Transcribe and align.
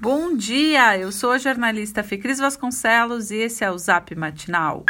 Bom 0.00 0.36
dia, 0.36 0.96
eu 0.96 1.10
sou 1.10 1.32
a 1.32 1.38
jornalista 1.38 2.04
Fecris 2.04 2.38
Vasconcelos 2.38 3.32
e 3.32 3.38
esse 3.38 3.64
é 3.64 3.70
o 3.70 3.76
Zap 3.76 4.14
Matinal. 4.14 4.84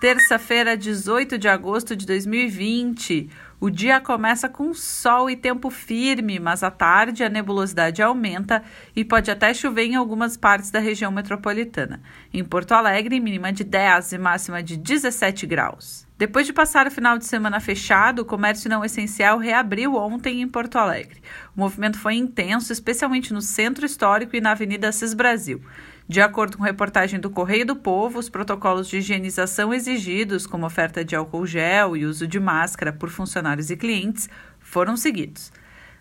Terça-feira, 0.00 0.76
18 0.76 1.38
de 1.38 1.46
agosto 1.46 1.94
de 1.94 2.04
2020. 2.04 3.30
O 3.60 3.70
dia 3.70 4.00
começa 4.00 4.48
com 4.48 4.72
sol 4.72 5.28
e 5.28 5.34
tempo 5.34 5.68
firme, 5.68 6.38
mas 6.38 6.62
à 6.62 6.70
tarde 6.70 7.24
a 7.24 7.28
nebulosidade 7.28 8.00
aumenta 8.00 8.62
e 8.94 9.04
pode 9.04 9.32
até 9.32 9.52
chover 9.52 9.86
em 9.86 9.96
algumas 9.96 10.36
partes 10.36 10.70
da 10.70 10.78
região 10.78 11.10
metropolitana. 11.10 12.00
Em 12.32 12.44
Porto 12.44 12.70
Alegre, 12.70 13.18
mínima 13.18 13.52
de 13.52 13.64
10 13.64 14.12
e 14.12 14.18
máxima 14.18 14.62
de 14.62 14.76
17 14.76 15.44
graus. 15.44 16.06
Depois 16.16 16.46
de 16.46 16.52
passar 16.52 16.86
o 16.86 16.90
final 16.90 17.18
de 17.18 17.26
semana 17.26 17.58
fechado, 17.58 18.22
o 18.22 18.24
comércio 18.24 18.70
não 18.70 18.84
essencial 18.84 19.38
reabriu 19.38 19.96
ontem 19.96 20.40
em 20.40 20.46
Porto 20.46 20.76
Alegre. 20.76 21.20
O 21.56 21.60
movimento 21.60 21.98
foi 21.98 22.14
intenso, 22.14 22.72
especialmente 22.72 23.32
no 23.32 23.40
centro 23.40 23.84
histórico 23.84 24.36
e 24.36 24.40
na 24.40 24.52
Avenida 24.52 24.88
Assis 24.88 25.14
Brasil. 25.14 25.60
De 26.08 26.22
acordo 26.22 26.56
com 26.56 26.64
reportagem 26.64 27.20
do 27.20 27.28
Correio 27.28 27.66
do 27.66 27.76
Povo, 27.76 28.18
os 28.18 28.30
protocolos 28.30 28.88
de 28.88 28.96
higienização 28.96 29.74
exigidos, 29.74 30.46
como 30.46 30.64
oferta 30.64 31.04
de 31.04 31.14
álcool 31.14 31.46
gel 31.46 31.94
e 31.94 32.06
uso 32.06 32.26
de 32.26 32.40
máscara 32.40 32.90
por 32.90 33.10
funcionários 33.10 33.47
e 33.70 33.76
clientes, 33.76 34.28
foram 34.60 34.96
seguidos. 34.96 35.50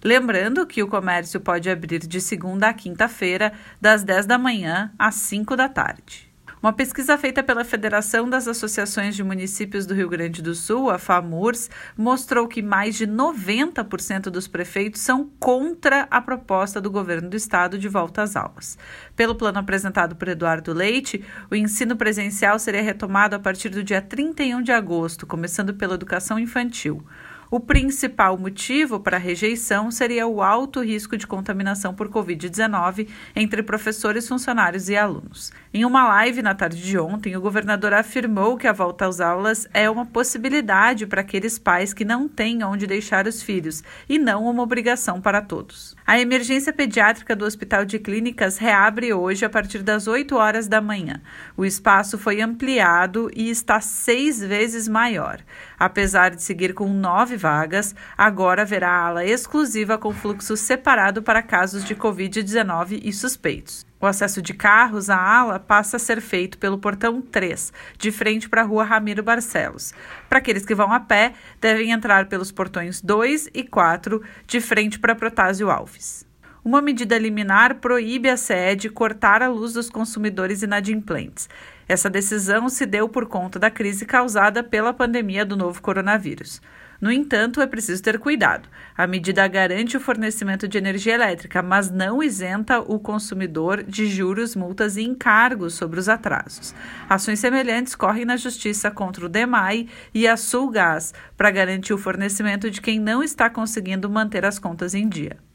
Lembrando 0.04 0.66
que 0.66 0.84
o 0.84 0.88
comércio 0.88 1.40
pode 1.40 1.70
abrir 1.70 2.00
de 2.00 2.22
segunda 2.22 2.70
a 2.70 2.74
quinta-feira, 2.74 3.52
das 3.82 4.04
10 4.04 4.26
da 4.26 4.38
manhã 4.38 4.92
às 4.98 5.16
5 5.16 5.56
da 5.56 5.68
tarde. 5.68 6.28
Uma 6.62 6.74
pesquisa 6.74 7.16
feita 7.20 7.44
pela 7.44 7.64
Federação 7.64 8.28
das 8.28 8.48
Associações 8.48 9.16
de 9.16 9.24
Municípios 9.24 9.86
do 9.86 9.94
Rio 9.94 10.10
Grande 10.10 10.42
do 10.42 10.56
Sul, 10.56 10.90
a 10.90 10.98
FAMURS, 10.98 11.70
mostrou 11.96 12.48
que 12.48 12.64
mais 12.64 12.96
de 12.96 13.06
90% 13.06 14.24
dos 14.32 14.48
prefeitos 14.48 15.02
são 15.02 15.30
contra 15.40 16.08
a 16.10 16.20
proposta 16.20 16.82
do 16.82 16.90
governo 16.90 17.30
do 17.30 17.38
estado 17.38 17.78
de 17.78 17.88
volta 17.88 18.24
às 18.24 18.36
aulas. 18.36 18.76
Pelo 19.16 19.36
plano 19.36 19.60
apresentado 19.60 20.16
por 20.16 20.28
Eduardo 20.28 20.74
Leite, 20.74 21.24
o 21.52 21.56
ensino 21.56 21.96
presencial 21.96 22.58
seria 22.58 22.82
retomado 22.82 23.36
a 23.36 23.40
partir 23.40 23.70
do 23.70 23.84
dia 23.84 24.02
31 24.02 24.64
de 24.64 24.72
agosto, 24.72 25.28
começando 25.28 25.76
pela 25.76 25.94
educação 25.94 26.40
infantil. 26.40 27.06
O 27.50 27.62
principal 27.62 28.38
motivo 28.38 29.00
para 29.00 29.16
a 29.16 29.20
rejeição 29.20 29.90
seria 29.90 30.28
o 30.28 30.42
alto 30.42 30.82
risco 30.82 31.16
de 31.16 31.26
contaminação 31.26 31.94
por 31.94 32.10
Covid-19 32.10 33.08
entre 33.34 33.64
professores, 33.64 34.28
funcionários 34.28 34.90
e 34.90 34.98
alunos. 34.98 35.54
Em 35.74 35.86
uma 35.86 36.06
live 36.10 36.42
na 36.42 36.54
tarde 36.54 36.82
de 36.82 37.00
ontem, 37.00 37.38
o 37.38 37.42
governador 37.42 37.94
afirmou 37.94 38.58
que 38.58 38.68
a 38.68 38.74
volta 38.74 39.08
às 39.08 39.22
aulas 39.22 39.66
é 39.74 39.90
uma 39.90 40.06
possibilidade 40.06 41.08
para 41.08 41.22
aqueles 41.22 41.58
pais 41.58 41.94
que 41.94 42.04
não 42.04 42.28
têm 42.28 42.66
onde 42.66 42.86
deixar 42.86 43.26
os 43.28 43.42
filhos 43.42 43.82
e 44.10 44.20
não 44.20 44.46
uma 44.46 44.64
obrigação 44.64 45.22
para 45.22 45.42
todos. 45.42 45.96
A 46.06 46.20
emergência 46.20 46.74
pediátrica 46.74 47.34
do 47.34 47.46
Hospital 47.46 47.86
de 47.86 47.98
Clínicas 47.98 48.58
reabre 48.58 49.14
hoje 49.14 49.46
a 49.46 49.50
partir 49.50 49.84
das 49.84 50.06
8 50.06 50.36
horas 50.36 50.68
da 50.68 50.82
manhã. 50.82 51.22
O 51.56 51.64
espaço 51.64 52.18
foi 52.18 52.42
ampliado 52.42 53.32
e 53.34 53.50
está 53.50 53.80
seis 53.80 54.42
vezes 54.42 54.86
maior. 54.88 55.40
Apesar 55.80 56.32
de 56.32 56.44
seguir 56.44 56.74
com 56.74 56.90
nove 56.90 57.37
vagas, 57.38 57.96
agora 58.18 58.64
haverá 58.64 58.92
ala 58.92 59.24
exclusiva 59.24 59.98
com 59.98 60.12
fluxo 60.12 60.58
separado 60.58 61.22
para 61.22 61.42
casos 61.42 61.86
de 61.86 61.96
Covid-19 61.96 63.00
e 63.04 63.14
suspeitos. 63.14 63.86
O 64.00 64.06
acesso 64.06 64.42
de 64.42 64.54
carros 64.54 65.10
à 65.10 65.18
ala 65.18 65.60
passa 65.60 65.98
a 65.98 66.00
ser 66.00 66.22
feito 66.22 66.58
pelo 66.58 66.78
portão 66.78 67.22
3, 67.22 67.72
de 67.98 68.12
frente 68.12 68.50
para 68.50 68.62
a 68.62 68.66
rua 68.66 68.84
Ramiro 68.84 69.24
Barcelos. 69.24 69.94
Para 70.28 70.40
aqueles 70.40 70.66
que 70.66 70.76
vão 70.76 70.92
a 70.92 71.00
pé, 71.00 71.34
devem 71.62 71.92
entrar 71.92 72.28
pelos 72.28 72.52
portões 72.52 73.02
2 73.02 73.50
e 73.54 73.64
4, 73.64 74.22
de 74.46 74.60
frente 74.60 75.00
para 75.00 75.16
Protásio 75.16 75.72
Alves. 75.72 76.28
Uma 76.68 76.82
medida 76.82 77.18
liminar 77.18 77.76
proíbe 77.76 78.30
a 78.30 78.36
sede 78.36 78.90
cortar 78.90 79.42
a 79.42 79.48
luz 79.48 79.72
dos 79.72 79.90
consumidores 79.90 80.64
inadimplentes. 80.64 81.48
Essa 81.88 82.10
decisão 82.10 82.68
se 82.68 82.86
deu 82.86 83.08
por 83.08 83.26
conta 83.26 83.58
da 83.58 83.72
crise 83.72 84.06
causada 84.06 84.62
pela 84.62 84.92
pandemia 84.94 85.46
do 85.46 85.56
novo 85.56 85.82
coronavírus. 85.82 86.62
No 87.00 87.10
entanto, 87.10 87.62
é 87.62 87.68
preciso 87.68 88.04
ter 88.04 88.20
cuidado. 88.20 88.68
A 88.98 89.08
medida 89.08 89.48
garante 89.48 89.96
o 89.96 90.00
fornecimento 90.02 90.68
de 90.68 90.78
energia 90.78 91.14
elétrica, 91.14 91.64
mas 91.64 91.90
não 91.90 92.22
isenta 92.22 92.82
o 92.82 93.00
consumidor 93.00 93.82
de 93.82 94.06
juros, 94.06 94.54
multas 94.54 94.98
e 94.98 95.04
encargos 95.04 95.74
sobre 95.74 96.02
os 96.02 96.10
atrasos. 96.10 96.76
Ações 97.08 97.40
semelhantes 97.40 97.96
correm 97.96 98.26
na 98.26 98.36
Justiça 98.36 98.92
contra 98.92 99.26
o 99.26 99.30
DEMAI 99.30 99.88
e 100.14 100.28
a 100.28 100.36
Sulgás 100.36 101.14
para 101.38 101.50
garantir 101.50 101.94
o 101.94 101.98
fornecimento 101.98 102.70
de 102.70 102.82
quem 102.82 103.00
não 103.00 103.24
está 103.24 103.50
conseguindo 103.50 104.10
manter 104.10 104.44
as 104.44 104.60
contas 104.60 104.94
em 104.94 105.08
dia. 105.08 105.47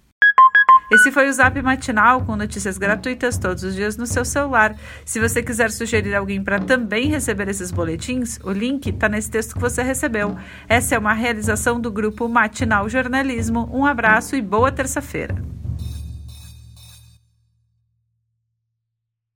Esse 0.92 1.10
foi 1.10 1.26
o 1.26 1.32
Zap 1.32 1.60
Matinal 1.62 2.20
com 2.20 2.36
notícias 2.36 2.76
gratuitas 2.76 3.38
todos 3.38 3.62
os 3.62 3.74
dias 3.74 3.96
no 3.96 4.06
seu 4.06 4.26
celular. 4.26 4.76
Se 5.06 5.18
você 5.18 5.42
quiser 5.42 5.70
sugerir 5.70 6.14
alguém 6.14 6.44
para 6.44 6.60
também 6.60 7.08
receber 7.08 7.48
esses 7.48 7.70
boletins, 7.70 8.38
o 8.44 8.52
link 8.52 8.90
está 8.90 9.08
nesse 9.08 9.30
texto 9.30 9.54
que 9.54 9.60
você 9.60 9.82
recebeu. 9.82 10.36
Essa 10.68 10.96
é 10.96 10.98
uma 10.98 11.14
realização 11.14 11.80
do 11.80 11.90
grupo 11.90 12.28
Matinal 12.28 12.90
Jornalismo. 12.90 13.70
Um 13.72 13.86
abraço 13.86 14.36
e 14.36 14.42
boa 14.42 14.70
terça-feira. 14.70 15.51